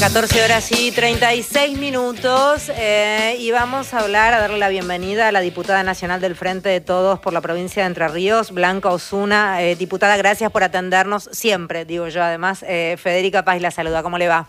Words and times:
14 0.00 0.44
horas 0.44 0.70
y 0.70 0.92
36 0.92 1.76
minutos 1.76 2.70
eh, 2.76 3.34
y 3.40 3.50
vamos 3.50 3.92
a 3.92 3.98
hablar, 3.98 4.32
a 4.32 4.38
darle 4.38 4.58
la 4.58 4.68
bienvenida 4.68 5.26
a 5.26 5.32
la 5.32 5.40
diputada 5.40 5.82
nacional 5.82 6.20
del 6.20 6.36
Frente 6.36 6.68
de 6.68 6.80
Todos 6.80 7.18
por 7.18 7.32
la 7.32 7.40
provincia 7.40 7.82
de 7.82 7.88
Entre 7.88 8.06
Ríos, 8.06 8.52
Blanca 8.52 8.90
Osuna. 8.90 9.60
Eh, 9.60 9.74
diputada, 9.74 10.16
gracias 10.16 10.52
por 10.52 10.62
atendernos 10.62 11.28
siempre, 11.32 11.84
digo 11.84 12.06
yo. 12.06 12.22
Además, 12.22 12.64
eh, 12.68 12.96
Federica 12.96 13.44
Paz 13.44 13.60
la 13.60 13.72
saluda. 13.72 14.04
¿Cómo 14.04 14.18
le 14.18 14.28
va? 14.28 14.46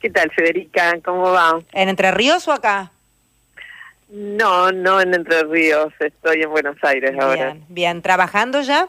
¿Qué 0.00 0.10
tal, 0.10 0.32
Federica? 0.32 0.98
¿Cómo 1.04 1.30
va? 1.30 1.60
¿En 1.72 1.88
Entre 1.88 2.10
Ríos 2.10 2.48
o 2.48 2.52
acá? 2.52 2.90
No, 4.08 4.72
no 4.72 5.00
en 5.00 5.14
Entre 5.14 5.44
Ríos, 5.44 5.92
estoy 6.00 6.42
en 6.42 6.50
Buenos 6.50 6.76
Aires 6.82 7.12
ahora. 7.20 7.52
Bien, 7.52 7.64
bien. 7.68 8.02
¿Trabajando 8.02 8.60
ya? 8.62 8.88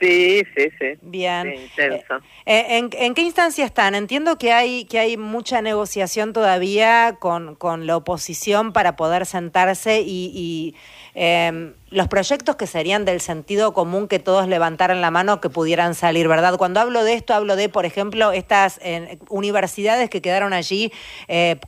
Sí, 0.00 0.42
sí, 0.56 0.68
sí. 0.78 0.86
Bien. 1.02 1.54
intenso. 1.54 2.14
Eh, 2.46 2.78
eh, 2.78 2.88
¿en, 2.92 3.14
qué 3.14 3.22
instancia 3.22 3.64
están? 3.64 3.94
Entiendo 3.94 4.36
que 4.36 4.52
hay, 4.52 4.84
que 4.86 4.98
hay 4.98 5.16
mucha 5.16 5.62
negociación 5.62 6.32
todavía 6.32 7.16
con, 7.20 7.54
con 7.54 7.86
la 7.86 7.96
oposición 7.96 8.72
para 8.72 8.96
poder 8.96 9.26
sentarse 9.26 10.02
y, 10.04 10.74
em, 11.14 11.74
los 11.90 12.08
proyectos 12.08 12.56
que 12.56 12.66
serían 12.66 13.04
del 13.04 13.20
sentido 13.20 13.72
común 13.74 14.08
que 14.08 14.18
todos 14.18 14.48
levantaran 14.48 15.00
la 15.00 15.10
mano 15.10 15.40
que 15.40 15.50
pudieran 15.50 15.94
salir, 15.94 16.28
¿verdad? 16.28 16.56
Cuando 16.56 16.80
hablo 16.80 17.04
de 17.04 17.14
esto, 17.14 17.34
hablo 17.34 17.56
de, 17.56 17.68
por 17.68 17.84
ejemplo, 17.84 18.32
estas 18.32 18.80
eh, 18.82 19.18
universidades 19.28 20.08
que 20.08 20.22
quedaron 20.22 20.52
allí 20.52 20.92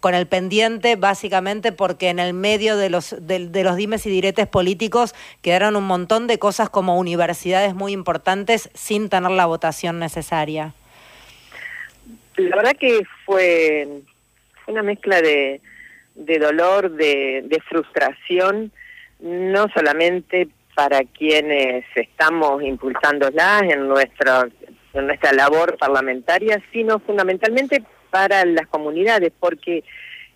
con 0.01 0.15
el 0.15 0.27
pendiente, 0.27 0.97
básicamente 0.97 1.73
porque 1.73 2.09
en 2.09 2.19
el 2.19 2.35
medio 2.35 2.77
de 2.77 2.91
los, 2.91 3.15
de, 3.21 3.49
de 3.49 3.65
los 3.65 3.77
dimes 3.77 4.07
y 4.07 4.11
diretes 4.11 4.47
políticos 4.47 5.15
quedaron 5.43 5.77
un 5.77 5.85
montón 5.85 6.27
de 6.27 6.39
cosas 6.39 6.71
como 6.71 6.99
universidades 6.99 7.75
muy 7.75 7.93
importantes 7.93 8.71
sin 8.75 9.09
tener 9.09 9.31
la 9.31 9.47
votación 9.47 9.99
necesaria. 9.99 10.75
La 12.37 12.57
verdad 12.57 12.77
que 12.79 13.03
fue 13.25 13.87
una 14.67 14.83
mezcla 14.83 15.21
de, 15.23 15.61
de 16.15 16.39
dolor, 16.39 16.91
de, 16.91 17.45
de 17.47 17.61
frustración, 17.61 18.73
no 19.25 19.67
solamente 19.75 20.49
para 20.75 21.01
quienes 21.03 21.85
estamos 21.95 22.63
impulsándolas 22.63 23.63
en, 23.63 23.89
nuestra 23.89 24.47
en 24.93 25.07
nuestra 25.07 25.33
labor 25.33 25.79
parlamentaria, 25.79 26.63
sino 26.73 26.99
fundamentalmente 27.01 27.83
para 28.11 28.45
las 28.45 28.67
comunidades, 28.67 29.33
porque 29.41 29.83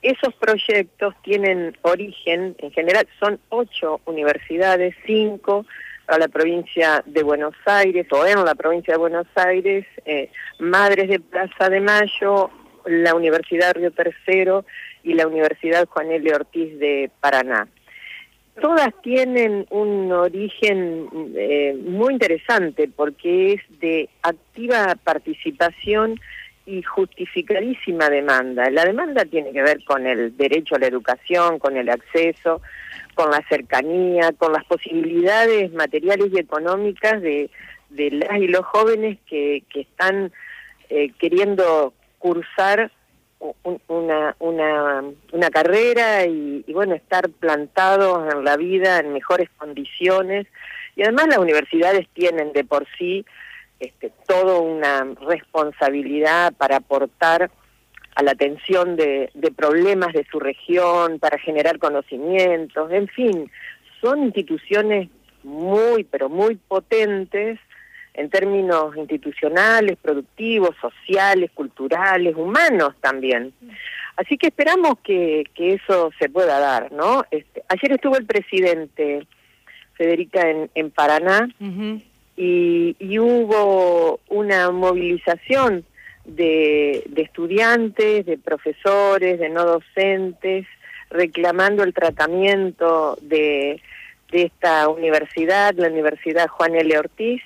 esos 0.00 0.34
proyectos 0.34 1.14
tienen 1.22 1.76
origen, 1.82 2.56
en 2.58 2.70
general 2.72 3.06
son 3.20 3.38
ocho 3.50 4.00
universidades, 4.06 4.94
cinco 5.06 5.66
a 6.06 6.18
la 6.18 6.28
provincia 6.28 7.02
de 7.04 7.22
Buenos 7.22 7.54
Aires 7.66 8.06
o 8.10 8.24
en 8.24 8.42
la 8.42 8.54
provincia 8.54 8.94
de 8.94 8.98
Buenos 8.98 9.26
Aires, 9.34 9.84
eh, 10.06 10.30
Madres 10.58 11.08
de 11.08 11.20
Plaza 11.20 11.68
de 11.68 11.80
Mayo, 11.80 12.50
la 12.86 13.14
Universidad 13.14 13.74
Río 13.74 13.90
Tercero 13.90 14.64
y 15.02 15.12
la 15.12 15.26
Universidad 15.26 15.86
Juan 15.86 16.10
L. 16.10 16.34
Ortiz 16.34 16.78
de 16.78 17.10
Paraná. 17.20 17.68
Todas 18.60 18.92
tienen 19.02 19.66
un 19.70 20.10
origen 20.12 21.08
eh, 21.36 21.76
muy 21.84 22.14
interesante 22.14 22.88
porque 22.88 23.54
es 23.54 23.80
de 23.80 24.08
activa 24.22 24.96
participación 25.04 26.18
y 26.66 26.82
justificadísima 26.82 28.10
demanda. 28.10 28.68
La 28.70 28.84
demanda 28.84 29.24
tiene 29.24 29.52
que 29.52 29.62
ver 29.62 29.82
con 29.84 30.06
el 30.06 30.36
derecho 30.36 30.74
a 30.74 30.78
la 30.78 30.86
educación, 30.86 31.58
con 31.58 31.76
el 31.76 31.88
acceso, 31.88 32.60
con 33.14 33.30
la 33.30 33.42
cercanía, 33.48 34.32
con 34.32 34.52
las 34.52 34.64
posibilidades 34.64 35.72
materiales 35.72 36.28
y 36.32 36.38
económicas 36.38 37.22
de, 37.22 37.50
de 37.90 38.10
las 38.10 38.38
y 38.38 38.48
los 38.48 38.64
jóvenes 38.66 39.18
que, 39.26 39.62
que 39.72 39.80
están 39.80 40.30
eh, 40.90 41.10
queriendo 41.18 41.94
cursar 42.18 42.90
una, 43.88 44.36
una, 44.38 45.04
una 45.32 45.50
carrera 45.50 46.26
y, 46.26 46.64
bueno, 46.72 46.94
estar 46.94 47.28
plantados 47.30 48.32
en 48.32 48.44
la 48.44 48.56
vida 48.56 48.98
en 48.98 49.12
mejores 49.12 49.48
condiciones. 49.56 50.46
Y 50.96 51.02
además 51.02 51.28
las 51.28 51.38
universidades 51.38 52.08
tienen 52.14 52.52
de 52.52 52.64
por 52.64 52.86
sí 52.98 53.24
este, 53.78 54.10
toda 54.26 54.58
una 54.58 55.06
responsabilidad 55.26 56.52
para 56.54 56.76
aportar 56.76 57.50
a 58.18 58.22
la 58.24 58.32
atención 58.32 58.96
de, 58.96 59.30
problemas 59.56 60.12
de 60.12 60.26
su 60.28 60.40
región, 60.40 61.20
para 61.20 61.38
generar 61.38 61.78
conocimientos, 61.78 62.90
en 62.90 63.06
fin, 63.06 63.48
son 64.00 64.24
instituciones 64.24 65.08
muy, 65.44 66.02
pero 66.02 66.28
muy 66.28 66.56
potentes 66.56 67.60
en 68.18 68.30
términos 68.30 68.96
institucionales, 68.96 69.96
productivos, 69.96 70.74
sociales, 70.80 71.50
culturales, 71.54 72.34
humanos 72.36 72.94
también. 73.00 73.52
Así 74.16 74.36
que 74.36 74.48
esperamos 74.48 74.98
que, 75.04 75.44
que 75.54 75.74
eso 75.74 76.10
se 76.18 76.28
pueda 76.28 76.58
dar, 76.58 76.90
¿no? 76.90 77.24
Este, 77.30 77.62
ayer 77.68 77.92
estuvo 77.92 78.16
el 78.16 78.26
presidente 78.26 79.24
Federica 79.94 80.50
en, 80.50 80.68
en 80.74 80.90
Paraná 80.90 81.48
y, 82.36 82.96
y, 82.98 83.18
hubo 83.18 84.20
una 84.28 84.70
movilización 84.70 85.84
de, 86.24 87.04
estudiantes, 87.16 88.26
de 88.26 88.38
profesores, 88.38 89.38
de 89.38 89.48
no 89.48 89.64
docentes, 89.64 90.66
reclamando 91.10 91.82
el 91.84 91.94
tratamiento 91.94 93.18
de, 93.22 93.80
de 94.30 94.42
esta 94.42 94.88
universidad, 94.88 95.74
la 95.74 95.88
Universidad 95.88 96.48
Juan 96.48 96.74
L. 96.74 96.98
Ortiz, 96.98 97.42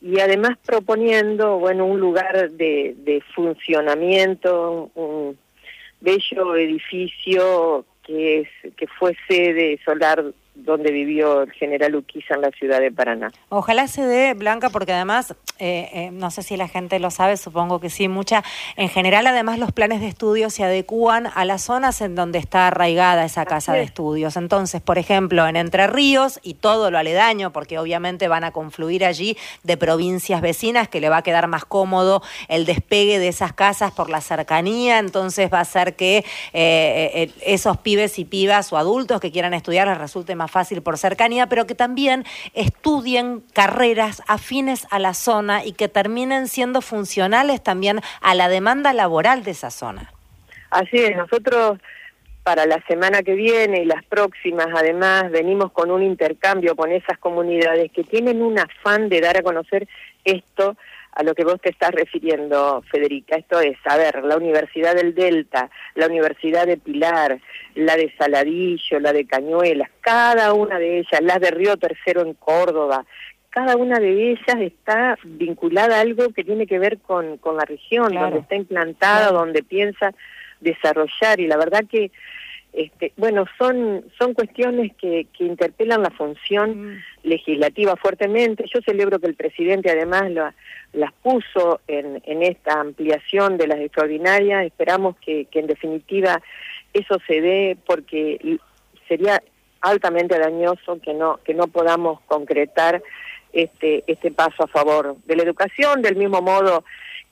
y 0.00 0.20
además 0.20 0.56
proponiendo, 0.64 1.58
bueno, 1.58 1.84
un 1.84 2.00
lugar 2.00 2.50
de, 2.50 2.94
de 2.98 3.22
funcionamiento, 3.34 4.90
un 4.94 5.38
bello 6.00 6.56
edificio 6.56 7.84
que, 8.02 8.40
es, 8.40 8.48
que 8.76 8.86
fue 8.86 9.14
sede 9.28 9.78
solar 9.84 10.24
donde 10.64 10.92
vivió 10.92 11.42
el 11.42 11.52
general 11.52 11.96
Uquiza 11.96 12.34
en 12.34 12.42
la 12.42 12.50
ciudad 12.50 12.80
de 12.80 12.90
Paraná. 12.90 13.30
Ojalá 13.48 13.86
se 13.88 14.02
dé, 14.02 14.34
Blanca, 14.34 14.70
porque 14.70 14.92
además, 14.92 15.34
eh, 15.58 15.88
eh, 15.92 16.10
no 16.12 16.30
sé 16.30 16.42
si 16.42 16.56
la 16.56 16.68
gente 16.68 16.98
lo 16.98 17.10
sabe, 17.10 17.36
supongo 17.36 17.80
que 17.80 17.90
sí, 17.90 18.08
mucha. 18.08 18.44
En 18.76 18.88
general, 18.88 19.26
además, 19.26 19.58
los 19.58 19.72
planes 19.72 20.00
de 20.00 20.08
estudio 20.08 20.50
se 20.50 20.64
adecúan 20.64 21.28
a 21.34 21.44
las 21.44 21.62
zonas 21.62 22.00
en 22.00 22.14
donde 22.14 22.38
está 22.38 22.68
arraigada 22.68 23.24
esa 23.24 23.44
casa 23.46 23.72
de 23.72 23.82
estudios. 23.82 24.36
Entonces, 24.36 24.80
por 24.80 24.98
ejemplo, 24.98 25.46
en 25.46 25.56
Entre 25.56 25.86
Ríos 25.86 26.40
y 26.42 26.54
todo 26.54 26.90
lo 26.90 26.98
aledaño, 26.98 27.52
porque 27.52 27.78
obviamente 27.78 28.28
van 28.28 28.44
a 28.44 28.50
confluir 28.50 29.04
allí 29.04 29.36
de 29.62 29.76
provincias 29.76 30.40
vecinas, 30.40 30.88
que 30.88 31.00
le 31.00 31.08
va 31.08 31.18
a 31.18 31.22
quedar 31.22 31.46
más 31.48 31.64
cómodo 31.64 32.22
el 32.48 32.66
despegue 32.66 33.18
de 33.18 33.28
esas 33.28 33.52
casas 33.52 33.92
por 33.92 34.10
la 34.10 34.20
cercanía, 34.20 34.98
entonces 34.98 35.52
va 35.52 35.58
a 35.58 35.62
hacer 35.62 35.96
que 35.96 36.24
eh, 36.52 37.30
esos 37.44 37.78
pibes 37.78 38.18
y 38.18 38.24
pibas 38.24 38.72
o 38.72 38.76
adultos 38.76 39.20
que 39.20 39.30
quieran 39.30 39.54
estudiar 39.54 39.88
les 39.88 39.98
resulte 39.98 40.34
más 40.34 40.49
fácil 40.50 40.82
por 40.82 40.98
cercanía, 40.98 41.46
pero 41.46 41.66
que 41.66 41.74
también 41.74 42.24
estudien 42.54 43.42
carreras 43.54 44.22
afines 44.26 44.86
a 44.90 44.98
la 44.98 45.14
zona 45.14 45.64
y 45.64 45.72
que 45.72 45.88
terminen 45.88 46.48
siendo 46.48 46.82
funcionales 46.82 47.62
también 47.62 48.00
a 48.20 48.34
la 48.34 48.48
demanda 48.48 48.92
laboral 48.92 49.44
de 49.44 49.52
esa 49.52 49.70
zona. 49.70 50.12
Así 50.70 50.98
es, 50.98 51.16
nosotros 51.16 51.78
para 52.42 52.66
la 52.66 52.82
semana 52.86 53.22
que 53.22 53.34
viene 53.34 53.82
y 53.82 53.84
las 53.84 54.04
próximas, 54.04 54.68
además, 54.74 55.30
venimos 55.30 55.72
con 55.72 55.90
un 55.90 56.02
intercambio 56.02 56.74
con 56.74 56.90
esas 56.90 57.18
comunidades 57.18 57.92
que 57.92 58.02
tienen 58.02 58.42
un 58.42 58.58
afán 58.58 59.08
de 59.08 59.20
dar 59.20 59.36
a 59.36 59.42
conocer 59.42 59.86
esto 60.24 60.76
a 61.12 61.22
lo 61.22 61.34
que 61.34 61.44
vos 61.44 61.60
te 61.60 61.70
estás 61.70 61.90
refiriendo, 61.90 62.82
Federica. 62.90 63.36
Esto 63.36 63.60
es, 63.60 63.76
a 63.84 63.96
ver, 63.96 64.24
la 64.24 64.36
Universidad 64.36 64.94
del 64.94 65.14
Delta, 65.14 65.70
la 65.94 66.06
Universidad 66.06 66.66
de 66.66 66.76
Pilar, 66.76 67.40
la 67.74 67.96
de 67.96 68.12
Saladillo, 68.16 69.00
la 69.00 69.12
de 69.12 69.26
Cañuelas, 69.26 69.90
cada 70.00 70.52
una 70.52 70.78
de 70.78 70.98
ellas, 70.98 71.20
la 71.22 71.38
de 71.38 71.50
Río 71.50 71.76
Tercero 71.76 72.22
en 72.22 72.34
Córdoba, 72.34 73.04
cada 73.50 73.76
una 73.76 73.98
de 73.98 74.30
ellas 74.30 74.60
está 74.60 75.18
vinculada 75.24 75.98
a 75.98 76.00
algo 76.00 76.32
que 76.32 76.44
tiene 76.44 76.66
que 76.66 76.78
ver 76.78 76.98
con, 76.98 77.36
con 77.38 77.56
la 77.56 77.64
región, 77.64 78.14
donde 78.14 78.38
está 78.38 78.54
implantada, 78.54 79.32
donde 79.32 79.64
piensa 79.64 80.14
desarrollar, 80.60 81.40
y 81.40 81.48
la 81.48 81.56
verdad 81.56 81.84
que 81.90 82.12
este, 82.72 83.12
bueno, 83.16 83.46
son, 83.58 84.04
son 84.18 84.32
cuestiones 84.34 84.92
que, 84.96 85.26
que 85.36 85.44
interpelan 85.44 86.02
la 86.02 86.10
función 86.10 86.92
mm. 86.92 87.02
legislativa 87.24 87.96
fuertemente. 87.96 88.64
Yo 88.72 88.80
celebro 88.82 89.18
que 89.18 89.26
el 89.26 89.34
presidente 89.34 89.90
además 89.90 90.30
las 90.92 91.12
puso 91.22 91.80
en, 91.88 92.22
en 92.24 92.42
esta 92.42 92.80
ampliación 92.80 93.56
de 93.56 93.66
las 93.66 93.80
extraordinarias. 93.80 94.64
Esperamos 94.64 95.16
que, 95.18 95.46
que 95.46 95.60
en 95.60 95.66
definitiva 95.66 96.40
eso 96.92 97.18
se 97.26 97.40
dé 97.40 97.76
porque 97.86 98.58
sería 99.08 99.42
altamente 99.80 100.38
dañoso 100.38 101.00
que 101.00 101.14
no, 101.14 101.40
que 101.44 101.54
no 101.54 101.66
podamos 101.66 102.20
concretar 102.22 103.02
este, 103.52 104.04
este 104.06 104.30
paso 104.30 104.64
a 104.64 104.68
favor 104.68 105.16
de 105.24 105.36
la 105.36 105.42
educación, 105.42 106.02
del 106.02 106.14
mismo 106.14 106.40
modo 106.40 106.84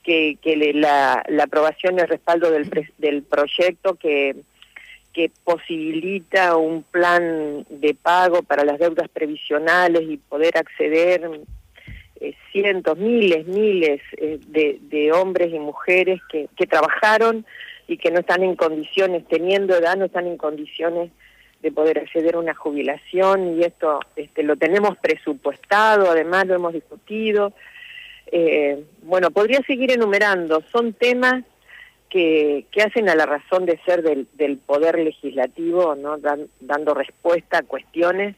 que, 0.03 0.37
que 0.41 0.55
la, 0.73 1.23
la 1.29 1.43
aprobación 1.43 1.97
y 1.97 2.01
el 2.01 2.07
respaldo 2.07 2.51
del, 2.51 2.69
del 2.97 3.23
proyecto 3.23 3.95
que 3.95 4.35
que 5.13 5.31
posibilita 5.43 6.55
un 6.55 6.83
plan 6.83 7.65
de 7.69 7.95
pago 7.95 8.43
para 8.43 8.63
las 8.63 8.79
deudas 8.79 9.09
previsionales 9.09 10.03
y 10.07 10.17
poder 10.17 10.57
acceder 10.57 11.29
eh, 12.21 12.33
cientos, 12.51 12.97
miles, 12.97 13.47
miles 13.47 14.01
eh, 14.17 14.39
de, 14.47 14.79
de, 14.81 15.11
hombres 15.11 15.53
y 15.53 15.59
mujeres 15.59 16.19
que, 16.31 16.47
que 16.55 16.67
trabajaron 16.67 17.45
y 17.87 17.97
que 17.97 18.11
no 18.11 18.19
están 18.19 18.43
en 18.43 18.55
condiciones, 18.55 19.25
teniendo 19.27 19.75
edad, 19.75 19.97
no 19.97 20.05
están 20.05 20.27
en 20.27 20.37
condiciones 20.37 21.11
de 21.61 21.71
poder 21.71 21.99
acceder 21.99 22.35
a 22.35 22.39
una 22.39 22.53
jubilación 22.53 23.57
y 23.57 23.63
esto 23.63 23.99
este, 24.15 24.43
lo 24.43 24.55
tenemos 24.55 24.97
presupuestado, 24.97 26.09
además 26.09 26.47
lo 26.47 26.55
hemos 26.55 26.73
discutido. 26.73 27.51
Eh, 28.31 28.83
bueno, 29.01 29.31
podría 29.31 29.61
seguir 29.63 29.91
enumerando, 29.91 30.63
son 30.71 30.93
temas 30.93 31.43
que, 32.09 32.65
hacen 32.83 33.09
a 33.09 33.15
la 33.15 33.25
razón 33.25 33.65
de 33.65 33.79
ser 33.85 34.01
del, 34.01 34.27
del 34.33 34.57
poder 34.57 34.97
legislativo, 34.99 35.95
¿no? 35.95 36.17
dando 36.59 36.93
respuesta 36.93 37.59
a 37.59 37.63
cuestiones 37.63 38.35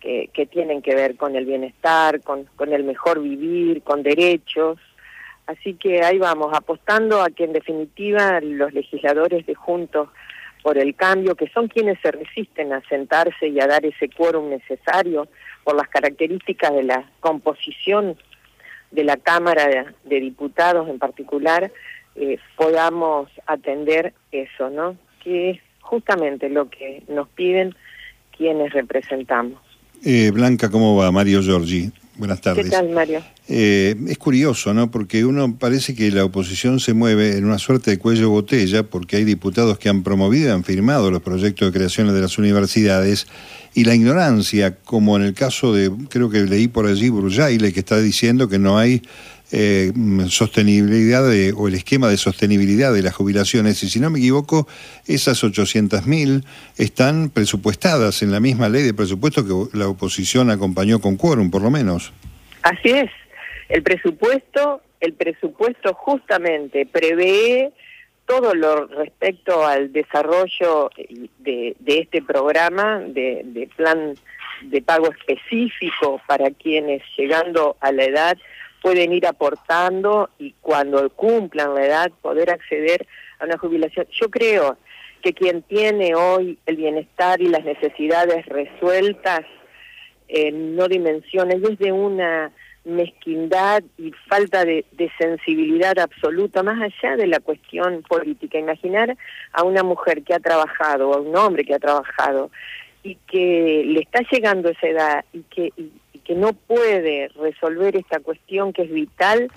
que, 0.00 0.30
que, 0.32 0.46
tienen 0.46 0.82
que 0.82 0.94
ver 0.94 1.16
con 1.16 1.34
el 1.34 1.44
bienestar, 1.44 2.20
con, 2.22 2.44
con 2.56 2.72
el 2.72 2.84
mejor 2.84 3.20
vivir, 3.20 3.82
con 3.82 4.02
derechos. 4.02 4.78
Así 5.46 5.74
que 5.74 6.02
ahí 6.02 6.18
vamos, 6.18 6.52
apostando 6.52 7.22
a 7.22 7.30
que 7.30 7.44
en 7.44 7.52
definitiva 7.52 8.40
los 8.40 8.72
legisladores 8.72 9.46
de 9.46 9.54
Juntos 9.54 10.08
por 10.62 10.78
el 10.78 10.94
Cambio, 10.94 11.34
que 11.34 11.48
son 11.48 11.68
quienes 11.68 11.98
se 12.00 12.10
resisten 12.10 12.72
a 12.72 12.82
sentarse 12.88 13.48
y 13.48 13.60
a 13.60 13.66
dar 13.66 13.84
ese 13.86 14.08
quórum 14.08 14.50
necesario 14.50 15.28
por 15.64 15.76
las 15.76 15.88
características 15.88 16.72
de 16.72 16.82
la 16.82 17.10
composición 17.20 18.16
de 18.90 19.04
la 19.04 19.16
Cámara 19.16 19.94
de, 20.04 20.20
Diputados 20.20 20.88
en 20.88 20.98
particular, 20.98 21.70
eh, 22.16 22.38
podamos 22.56 23.28
atender 23.46 24.14
eso, 24.32 24.70
¿no? 24.70 24.96
Que 25.22 25.50
es 25.50 25.60
justamente 25.80 26.48
lo 26.48 26.68
que 26.68 27.02
nos 27.08 27.28
piden 27.28 27.74
quienes 28.36 28.72
representamos. 28.72 29.60
Eh, 30.04 30.30
Blanca, 30.32 30.70
¿cómo 30.70 30.96
va? 30.96 31.10
Mario 31.10 31.42
Giorgi. 31.42 31.90
Buenas 32.16 32.40
tardes. 32.40 32.64
¿Qué 32.64 32.70
tal, 32.70 32.88
Mario? 32.88 33.22
Eh, 33.48 33.94
es 34.08 34.18
curioso, 34.18 34.74
¿no? 34.74 34.90
Porque 34.90 35.24
uno 35.24 35.56
parece 35.56 35.94
que 35.94 36.10
la 36.10 36.24
oposición 36.24 36.80
se 36.80 36.92
mueve 36.92 37.36
en 37.36 37.44
una 37.44 37.58
suerte 37.58 37.92
de 37.92 37.98
cuello 37.98 38.28
botella, 38.30 38.82
porque 38.82 39.16
hay 39.16 39.24
diputados 39.24 39.78
que 39.78 39.88
han 39.88 40.02
promovido 40.02 40.48
y 40.48 40.52
han 40.52 40.64
firmado 40.64 41.12
los 41.12 41.22
proyectos 41.22 41.68
de 41.68 41.78
creación 41.78 42.12
de 42.12 42.20
las 42.20 42.36
universidades, 42.36 43.28
y 43.72 43.84
la 43.84 43.94
ignorancia, 43.94 44.74
como 44.76 45.16
en 45.16 45.22
el 45.22 45.34
caso 45.34 45.72
de, 45.72 45.92
creo 46.08 46.28
que 46.28 46.40
leí 46.40 46.66
por 46.66 46.86
allí, 46.86 47.08
Brujaile, 47.08 47.72
que 47.72 47.80
está 47.80 48.00
diciendo 48.00 48.48
que 48.48 48.58
no 48.58 48.78
hay 48.78 49.02
eh, 49.50 49.92
sostenibilidad 50.28 51.24
o 51.56 51.68
el 51.68 51.74
esquema 51.74 52.08
de 52.08 52.16
sostenibilidad 52.16 52.92
de 52.92 53.02
las 53.02 53.14
jubilaciones. 53.14 53.82
Y 53.82 53.88
si 53.88 54.00
no 54.00 54.10
me 54.10 54.18
equivoco, 54.18 54.68
esas 55.06 55.42
800.000 55.42 56.44
están 56.76 57.30
presupuestadas 57.30 58.22
en 58.22 58.30
la 58.30 58.40
misma 58.40 58.68
ley 58.68 58.82
de 58.82 58.94
presupuesto 58.94 59.44
que 59.44 59.78
la 59.78 59.88
oposición 59.88 60.50
acompañó 60.50 61.00
con 61.00 61.16
quórum, 61.16 61.50
por 61.50 61.62
lo 61.62 61.70
menos. 61.70 62.12
Así 62.62 62.90
es. 62.90 63.10
El 63.68 63.82
presupuesto, 63.82 64.82
el 65.00 65.14
presupuesto 65.14 65.94
justamente 65.94 66.86
prevé 66.86 67.72
todo 68.26 68.54
lo 68.54 68.86
respecto 68.86 69.66
al 69.66 69.90
desarrollo 69.92 70.90
de, 71.38 71.74
de 71.78 71.98
este 71.98 72.20
programa 72.22 73.00
de, 73.00 73.42
de 73.44 73.66
plan 73.74 74.14
de 74.62 74.82
pago 74.82 75.10
específico 75.10 76.20
para 76.26 76.50
quienes 76.50 77.02
llegando 77.16 77.76
a 77.80 77.92
la 77.92 78.04
edad 78.04 78.38
pueden 78.82 79.12
ir 79.12 79.26
aportando 79.26 80.30
y 80.38 80.54
cuando 80.60 81.08
cumplan 81.10 81.74
la 81.74 81.84
edad 81.84 82.12
poder 82.22 82.50
acceder 82.50 83.06
a 83.38 83.44
una 83.44 83.58
jubilación. 83.58 84.06
Yo 84.12 84.30
creo 84.30 84.76
que 85.22 85.32
quien 85.32 85.62
tiene 85.62 86.14
hoy 86.14 86.58
el 86.66 86.76
bienestar 86.76 87.40
y 87.40 87.48
las 87.48 87.64
necesidades 87.64 88.46
resueltas 88.46 89.40
eh, 90.28 90.52
no 90.52 90.88
dimensiona 90.88 91.54
y 91.56 91.72
es 91.72 91.78
de 91.78 91.92
una 91.92 92.52
mezquindad 92.84 93.82
y 93.98 94.12
falta 94.28 94.64
de, 94.64 94.84
sensibilidad 95.18 95.98
absoluta, 95.98 96.62
más 96.62 96.80
allá 96.80 97.16
de 97.16 97.26
la 97.26 97.40
cuestión 97.40 98.02
política. 98.02 98.58
Imaginar 98.58 99.16
a 99.52 99.62
una 99.62 99.82
mujer 99.82 100.22
que 100.22 100.34
ha 100.34 100.40
trabajado, 100.40 101.12
a 101.12 101.20
un 101.20 101.36
hombre 101.36 101.64
que 101.64 101.74
ha 101.74 101.78
trabajado, 101.78 102.50
y 103.02 103.16
que 103.30 103.84
le 103.86 104.00
está 104.00 104.20
llegando 104.30 104.68
esa 104.70 104.88
edad 104.88 105.24
y 105.32 105.42
que, 105.42 105.72
que 106.28 106.34
no 106.34 106.52
puede 106.52 107.28
resolver 107.28 107.96
esta 107.96 108.20
cuestión 108.20 108.74
que 108.74 108.82
es 108.82 108.92
vital, 108.92 109.48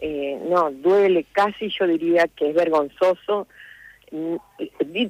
eh, 0.00 0.36
no, 0.50 0.72
duele 0.72 1.24
casi, 1.30 1.72
yo 1.78 1.86
diría 1.86 2.26
que 2.26 2.50
es 2.50 2.56
vergonzoso. 2.56 3.46
Mm, 4.10 4.34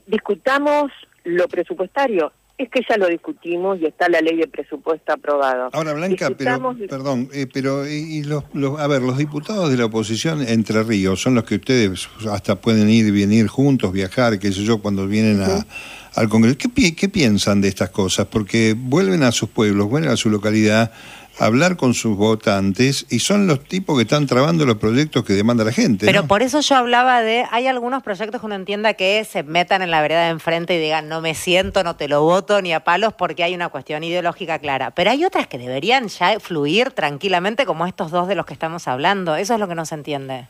discutamos 0.06 0.93
lo 1.25 1.49
presupuestario, 1.49 2.31
es 2.59 2.69
que 2.69 2.83
ya 2.87 2.99
lo 2.99 3.09
discutimos 3.09 3.81
y 3.81 3.87
está 3.87 4.11
la 4.11 4.21
ley 4.21 4.37
de 4.37 4.49
presupuesto 4.49 5.15
aprobado. 5.15 5.71
Ahora, 5.73 5.94
Blanca, 5.94 6.31
pero, 6.37 6.77
perdón, 6.91 7.31
eh, 7.33 7.47
pero 7.50 7.89
y 7.89 8.23
los, 8.25 8.44
los, 8.53 8.79
a 8.79 8.87
ver, 8.87 9.00
los 9.00 9.17
diputados 9.17 9.71
de 9.71 9.79
la 9.79 9.87
oposición 9.87 10.47
Entre 10.47 10.83
Ríos 10.83 11.23
son 11.23 11.37
los 11.37 11.44
que 11.44 11.55
ustedes 11.55 12.06
hasta 12.31 12.56
pueden 12.56 12.91
ir 12.91 13.06
y 13.06 13.11
venir 13.12 13.47
juntos, 13.47 13.94
viajar, 13.94 14.39
qué 14.39 14.53
sé 14.53 14.62
yo, 14.62 14.83
cuando 14.83 15.06
vienen 15.06 15.41
a 15.41 15.67
al 16.14 16.29
Congreso. 16.29 16.59
¿Qué, 16.59 16.94
¿Qué, 16.94 17.09
piensan 17.09 17.61
de 17.61 17.69
estas 17.69 17.91
cosas? 17.91 18.26
Porque 18.26 18.75
vuelven 18.76 19.23
a 19.23 19.32
sus 19.32 19.49
pueblos, 19.49 19.88
vuelven 19.88 20.11
a 20.11 20.17
su 20.17 20.31
localidad 20.31 20.93
a 21.38 21.47
hablar 21.47 21.76
con 21.76 21.94
sus 21.94 22.17
votantes 22.17 23.06
y 23.09 23.20
son 23.20 23.47
los 23.47 23.64
tipos 23.64 23.97
que 23.97 24.03
están 24.03 24.26
trabando 24.26 24.67
los 24.67 24.76
proyectos 24.76 25.25
que 25.25 25.32
demanda 25.32 25.64
la 25.64 25.73
gente. 25.73 26.05
Pero 26.05 26.26
por 26.26 26.43
eso 26.43 26.61
yo 26.61 26.76
hablaba 26.76 27.23
de, 27.23 27.47
hay 27.50 27.67
algunos 27.67 28.03
proyectos 28.03 28.41
que 28.41 28.47
uno 28.47 28.55
entienda 28.55 28.94
que 28.94 29.25
se 29.25 29.43
metan 29.43 29.81
en 29.81 29.91
la 29.91 30.03
vereda 30.03 30.25
de 30.25 30.31
enfrente 30.31 30.76
y 30.76 30.79
digan, 30.79 31.09
no 31.09 31.20
me 31.23 31.35
siento, 31.35 31.85
no 31.85 31.97
te 31.97 32.09
lo 32.09 32.23
voto 32.23 32.61
ni 32.61 32.75
a 32.75 32.81
palos 32.81 33.15
porque 33.15 33.44
hay 33.44 33.55
una 33.55 33.70
cuestión 33.70 34.05
ideológica 34.05 34.58
clara. 34.58 34.91
Pero 34.91 35.11
hay 35.11 35.25
otras 35.25 35.47
que 35.47 35.56
deberían 35.56 36.08
ya 36.08 36.38
fluir 36.38 36.91
tranquilamente 36.91 37.65
como 37.65 37.87
estos 37.87 38.11
dos 38.11 38.29
de 38.29 38.35
los 38.35 38.44
que 38.44 38.53
estamos 38.53 38.87
hablando. 38.87 39.37
Eso 39.37 39.55
es 39.55 39.61
lo 39.61 39.69
que 39.69 39.75
no 39.75 39.87
se 39.87 39.94
entiende. 39.94 40.49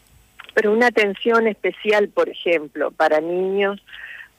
Pero 0.55 0.73
una 0.73 0.89
atención 0.89 1.47
especial, 1.47 2.09
por 2.09 2.29
ejemplo, 2.29 2.91
para 2.91 3.21
niños 3.21 3.81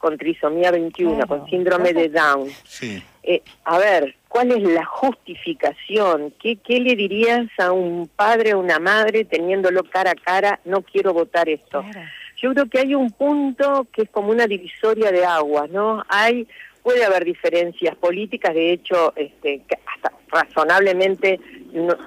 con 0.03 0.17
trisomía 0.17 0.69
21, 0.69 1.25
con 1.27 1.49
síndrome 1.49 1.93
de 1.93 2.09
Down. 2.09 2.49
Eh, 3.23 3.41
a 3.63 3.77
ver, 3.77 4.17
¿cuál 4.27 4.51
es 4.51 4.61
la 4.61 4.83
justificación? 4.83 6.33
¿Qué, 6.41 6.57
¿Qué 6.57 6.81
le 6.81 6.97
dirías 6.97 7.47
a 7.57 7.71
un 7.71 8.09
padre 8.13 8.53
o 8.53 8.59
una 8.59 8.79
madre 8.79 9.23
teniéndolo 9.23 9.85
cara 9.85 10.11
a 10.11 10.15
cara, 10.15 10.59
no 10.65 10.81
quiero 10.81 11.13
votar 11.13 11.47
esto? 11.47 11.85
Yo 12.35 12.51
creo 12.53 12.65
que 12.65 12.79
hay 12.79 12.95
un 12.95 13.11
punto 13.11 13.87
que 13.93 14.01
es 14.01 14.09
como 14.09 14.31
una 14.31 14.45
divisoria 14.45 15.09
de 15.09 15.23
aguas, 15.23 15.69
¿no? 15.69 16.03
Hay 16.09 16.49
puede 16.81 17.05
haber 17.05 17.23
diferencias 17.23 17.95
políticas, 17.95 18.53
de 18.53 18.73
hecho, 18.73 19.13
este, 19.15 19.61
hasta 19.85 20.11
razonablemente 20.27 21.39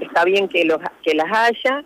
está 0.02 0.22
bien 0.26 0.48
que, 0.48 0.66
los, 0.66 0.80
que 1.02 1.14
las 1.14 1.32
haya. 1.32 1.82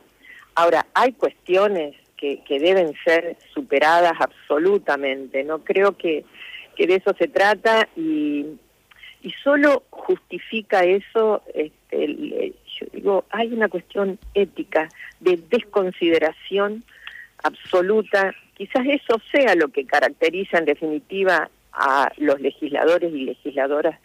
Ahora, 0.57 0.85
hay 0.93 1.13
cuestiones 1.13 1.95
que, 2.21 2.59
deben 2.61 2.93
ser 3.05 3.37
superadas 3.55 4.13
absolutamente. 4.21 5.43
No 5.43 5.65
creo 5.65 5.97
que, 5.97 6.25
que 6.77 6.87
de 6.87 6.97
eso 6.97 7.15
se 7.19 7.29
trata 7.29 7.89
y, 7.97 8.47
y 9.23 9.31
solo 9.43 9.85
justifica 9.91 10.85
eso, 10.85 11.43
este, 11.55 12.53
yo 12.79 12.87
digo, 12.93 13.25
hay 13.31 13.53
una 13.53 13.69
cuestión 13.69 14.19
ética 14.35 14.89
de 15.21 15.39
desconsideración 15.51 16.85
absoluta. 17.43 18.35
Quizás 18.55 18.87
eso 18.87 19.21
sea 19.33 19.55
lo 19.55 19.69
que 19.69 19.87
caracteriza 19.87 20.59
en 20.59 20.67
definitiva 20.67 21.51
a 21.73 22.13
los 22.19 22.41
legisladores 22.41 23.13
y 23.15 23.25
legisladoras 23.25 23.99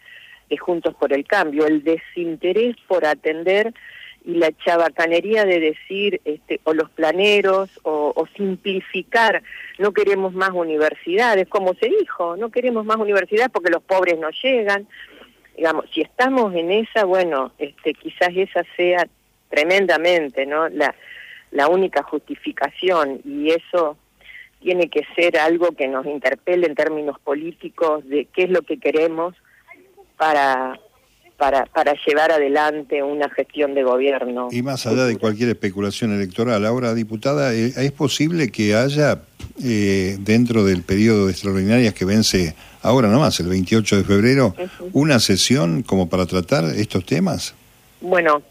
de 0.48 0.56
Juntos 0.56 0.94
por 0.94 1.12
el 1.12 1.26
Cambio, 1.26 1.66
el 1.66 1.82
desinterés 1.82 2.76
por 2.86 3.04
atender 3.04 3.74
y 4.26 4.34
la 4.34 4.50
chabacanería 4.64 5.44
de 5.44 5.60
decir, 5.60 6.20
este, 6.24 6.60
o 6.64 6.74
los 6.74 6.90
planeros, 6.90 7.70
o, 7.84 8.26
simplificar, 8.36 9.42
no 9.78 9.92
queremos 9.92 10.34
más 10.34 10.50
universidades, 10.50 11.46
como 11.48 11.74
se 11.74 11.88
dijo, 11.88 12.36
no 12.36 12.50
queremos 12.50 12.84
más 12.84 12.96
universidades 12.96 13.50
porque 13.52 13.70
los 13.70 13.84
pobres 13.84 14.18
no 14.18 14.28
llegan. 14.42 14.88
Digamos, 15.56 15.86
si 15.94 16.02
estamos 16.02 16.52
en 16.54 16.72
esa, 16.72 17.04
bueno, 17.04 17.52
este, 17.58 17.94
quizás 17.94 18.30
esa 18.34 18.64
sea 18.76 19.06
tremendamente, 19.48 20.44
¿no? 20.44 20.68
La, 20.68 20.94
la 21.52 21.68
única 21.68 22.02
justificación 22.02 23.20
y 23.24 23.50
eso 23.50 23.96
tiene 24.60 24.88
que 24.88 25.06
ser 25.14 25.38
algo 25.38 25.70
que 25.72 25.86
nos 25.86 26.04
interpele 26.04 26.66
en 26.66 26.74
términos 26.74 27.20
políticos 27.20 28.06
de 28.08 28.24
qué 28.24 28.42
es 28.42 28.50
lo 28.50 28.62
que 28.62 28.78
queremos 28.78 29.36
para 30.16 30.80
para, 31.36 31.66
para 31.66 31.94
llevar 32.06 32.32
adelante 32.32 33.02
una 33.02 33.28
gestión 33.30 33.74
de 33.74 33.82
gobierno. 33.82 34.48
Y 34.50 34.62
más 34.62 34.86
allá 34.86 35.04
de 35.04 35.16
cualquier 35.16 35.50
especulación 35.50 36.14
electoral, 36.14 36.64
ahora, 36.64 36.94
diputada, 36.94 37.54
eh, 37.54 37.72
¿es 37.76 37.92
posible 37.92 38.50
que 38.50 38.74
haya 38.74 39.20
eh, 39.62 40.16
dentro 40.20 40.64
del 40.64 40.82
periodo 40.82 41.26
de 41.26 41.32
extraordinarias 41.32 41.94
que 41.94 42.04
vence 42.04 42.54
ahora 42.82 43.08
nomás, 43.08 43.38
el 43.40 43.48
28 43.48 43.98
de 43.98 44.04
febrero, 44.04 44.54
una 44.92 45.18
sesión 45.18 45.82
como 45.82 46.08
para 46.08 46.26
tratar 46.26 46.64
estos 46.64 47.04
temas? 47.04 47.54
Bueno, 48.00 48.42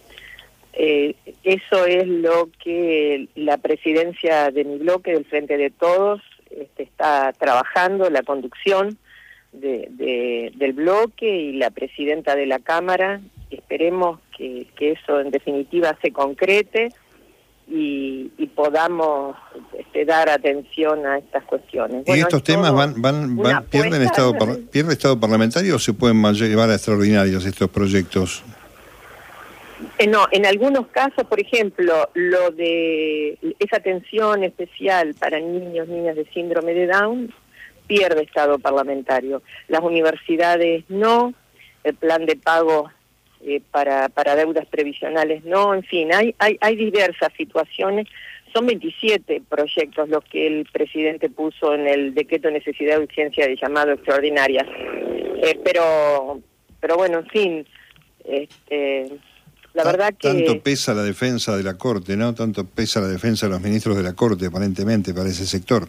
eh, 0.74 1.15
eso 1.44 1.86
es 1.86 2.08
lo 2.08 2.50
que 2.63 3.27
la 3.36 3.58
presidencia 3.58 4.51
de 4.51 4.63
mi 4.63 4.77
bloque, 4.77 5.12
del 5.12 5.25
Frente 5.25 5.58
de 5.58 5.70
Todos, 5.70 6.22
este, 6.51 6.84
está 6.84 7.34
trabajando, 7.34 8.10
la 8.10 8.24
conducción 8.24 8.98
de, 9.60 10.52
del 10.56 10.74
bloque 10.74 11.28
y 11.28 11.54
la 11.54 11.70
presidenta 11.72 12.36
de 12.36 12.46
la 12.46 12.60
Cámara. 12.60 13.22
Esperemos 13.50 14.20
que, 14.38 14.68
que 14.76 14.92
eso 14.92 15.20
en 15.20 15.32
definitiva 15.32 15.98
se 16.02 16.12
concrete 16.12 16.90
y, 17.68 18.32
y 18.38 18.48
podamos 18.48 19.36
este, 19.78 20.06
dar 20.06 20.30
atención 20.30 21.06
a 21.06 21.18
estas 21.18 21.44
cuestiones. 21.46 22.04
¿Y 22.08 22.20
estos 22.20 22.44
temas 22.44 22.72
van, 22.74 23.02
van, 23.02 23.36
van 23.36 23.66
pierden 23.66 24.02
estado 24.04 24.34
pierde 24.72 24.94
estado 24.94 25.20
parlamentario 25.20 25.76
o 25.76 25.80
se 25.80 25.94
pueden 25.94 26.22
llevar 26.34 26.70
a 26.70 26.76
extraordinarios 26.76 27.46
estos 27.46 27.70
proyectos? 27.70 28.44
Eh, 29.98 30.08
no, 30.08 30.26
en 30.32 30.46
algunos 30.46 30.88
casos, 30.88 31.26
por 31.26 31.40
ejemplo, 31.40 32.10
lo 32.14 32.52
de 32.52 33.38
esa 33.60 33.78
atención 33.78 34.44
especial 34.44 35.16
para 35.20 35.40
niños, 35.40 35.88
niñas 35.88 36.16
de 36.16 36.26
síndrome 36.34 36.74
de 36.74 36.88
Down, 36.88 37.34
pierde 37.88 38.24
estado 38.24 38.60
parlamentario. 38.60 39.42
Las 39.68 39.82
universidades 39.82 40.84
no, 40.89 41.34
el 41.84 41.96
plan 41.96 42.25
de 42.25 42.36
pago 42.36 42.89
eh, 43.42 43.62
para, 43.72 44.10
para 44.10 44.36
deudas 44.36 44.65
previsionales 44.65 45.44
no, 45.46 45.74
en 45.74 45.84
fin, 45.84 46.13
hay, 46.13 46.34
hay, 46.39 46.58
hay 46.62 46.75
diversas 46.75 47.32
situaciones. 47.38 48.08
Son 48.54 48.65
27 48.65 49.44
proyectos 49.50 50.10
los 50.10 50.24
que 50.24 50.48
el 50.48 50.65
presidente 50.72 51.30
puso 51.30 51.74
en 51.74 51.88
el 51.88 52.13
decreto 52.13 52.48
de 52.48 52.56
necesidad 52.56 52.98
de 52.98 53.04
urgencia 53.04 53.46
de 53.46 53.58
llamado 53.58 53.92
extraordinarias. 53.92 54.65
Eh, 55.44 55.60
pero, 55.63 56.42
pero 56.80 56.96
bueno, 56.96 57.20
en 57.20 57.27
fin, 57.27 57.68
este, 58.24 59.12
la 59.75 59.84
verdad 59.84 60.13
que... 60.18 60.30
Tanto 60.30 60.63
pesa 60.63 60.94
la 60.94 61.04
defensa 61.04 61.58
de 61.58 61.63
la 61.63 61.77
Corte, 61.77 62.15
¿no? 62.15 62.34
Tanto 62.34 62.65
pesa 62.65 63.01
la 63.01 63.10
defensa 63.10 63.46
de 63.46 63.51
los 63.51 63.62
ministros 63.62 63.98
de 63.98 64.04
la 64.04 64.13
Corte, 64.13 64.46
aparentemente, 64.46 65.13
para 65.13 65.27
ese 65.27 65.46
sector. 65.46 65.88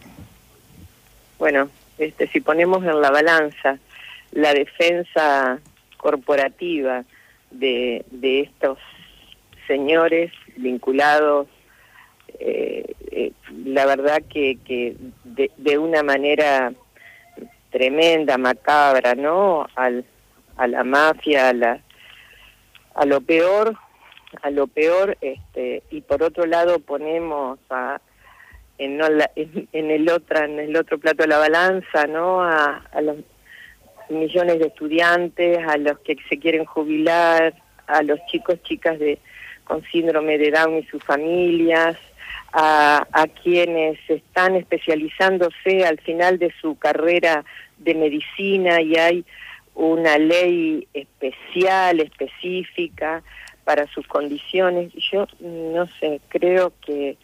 Bueno, 1.39 1.71
este, 1.99 2.29
si 2.29 2.41
ponemos 2.41 2.85
en 2.85 3.01
la 3.01 3.11
balanza 3.11 3.79
la 4.33 4.53
defensa 4.53 5.61
corporativa 5.97 7.05
de, 7.51 8.05
de 8.11 8.41
estos 8.41 8.79
señores 9.67 10.33
vinculados, 10.57 11.49
eh, 12.39 12.95
eh, 13.11 13.33
la 13.65 13.87
verdad 13.87 14.23
que, 14.29 14.59
que 14.65 14.97
de, 15.25 15.51
de, 15.57 15.79
una 15.79 16.03
manera 16.03 16.73
tremenda, 17.71 18.37
macabra, 18.37 19.15
¿no? 19.15 19.67
Al, 19.75 20.05
a 20.57 20.67
la 20.67 20.85
mafia, 20.85 21.49
a 21.49 21.53
la 21.53 21.81
a 22.95 23.05
lo 23.05 23.21
peor, 23.21 23.77
a 24.43 24.51
lo 24.51 24.67
peor, 24.67 25.19
este, 25.21 25.83
y 25.91 26.01
por 26.01 26.23
otro 26.23 26.47
lado 26.47 26.79
ponemos 26.79 27.59
a, 27.69 28.01
en, 28.79 29.01
en, 29.73 29.91
el 29.91 30.09
otro, 30.11 30.45
en 30.45 30.59
el 30.59 30.77
otro 30.77 30.99
plato 30.99 31.23
de 31.23 31.29
la 31.29 31.39
balanza, 31.39 32.07
¿no? 32.07 32.43
A, 32.43 32.85
a, 32.93 33.01
los 33.01 33.17
millones 34.09 34.59
de 34.59 34.67
estudiantes, 34.67 35.59
a 35.67 35.77
los 35.77 35.99
que 36.01 36.17
se 36.29 36.39
quieren 36.39 36.65
jubilar, 36.65 37.55
a 37.87 38.03
los 38.03 38.19
chicos, 38.27 38.63
chicas 38.63 38.99
de 38.99 39.19
con 39.65 39.83
síndrome 39.85 40.39
de 40.39 40.53
Down 40.53 40.79
y 40.79 40.85
sus 40.85 41.03
familias, 41.03 41.97
a, 42.53 43.07
a 43.13 43.27
quienes 43.27 43.99
están 44.09 44.55
especializándose 44.55 45.85
al 45.85 45.99
final 46.01 46.39
de 46.39 46.53
su 46.61 46.79
carrera 46.79 47.45
de 47.79 47.95
medicina 47.95 48.81
y 48.81 48.97
hay 48.97 49.25
una 49.75 50.19
ley 50.19 50.89
especial, 50.95 52.01
específica 52.01 53.23
para 53.65 53.87
sus 53.89 54.07
condiciones. 54.07 54.93
Yo 55.13 55.27
no 55.41 55.87
sé, 56.01 56.21
creo 56.29 56.73
que, 56.85 57.17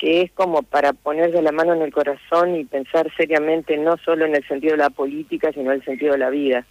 que 0.00 0.22
es 0.22 0.32
como 0.32 0.62
para 0.62 0.94
ponerse 0.94 1.42
la 1.42 1.52
mano 1.52 1.74
en 1.74 1.82
el 1.82 1.92
corazón 1.92 2.56
y 2.56 2.64
pensar 2.64 3.06
seriamente 3.18 3.76
no 3.76 3.98
solo 3.98 4.24
en 4.24 4.34
el 4.34 4.46
sentido 4.48 4.72
de 4.72 4.78
la 4.78 4.88
política, 4.88 5.52
sino 5.52 5.70
en 5.70 5.76
el 5.76 5.84
sentido 5.84 6.12
de 6.12 6.18
la 6.18 6.30
vida. 6.30 6.64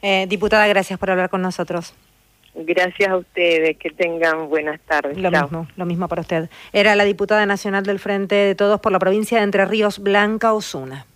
Eh, 0.00 0.24
diputada, 0.26 0.66
gracias 0.66 0.98
por 0.98 1.10
hablar 1.10 1.28
con 1.28 1.42
nosotros. 1.42 1.94
Gracias 2.54 3.10
a 3.10 3.16
ustedes, 3.16 3.76
que 3.76 3.90
tengan 3.90 4.48
buenas 4.48 4.80
tardes. 4.80 5.18
Lo 5.18 5.30
mismo, 5.30 5.68
lo 5.76 5.84
mismo 5.84 6.08
para 6.08 6.22
usted. 6.22 6.48
Era 6.72 6.96
la 6.96 7.04
diputada 7.04 7.44
nacional 7.44 7.84
del 7.84 7.98
Frente 7.98 8.34
de 8.34 8.54
Todos 8.54 8.80
por 8.80 8.90
la 8.90 8.98
provincia 8.98 9.38
de 9.38 9.44
Entre 9.44 9.64
Ríos, 9.66 9.98
Blanca 9.98 10.54
Osuna. 10.54 11.06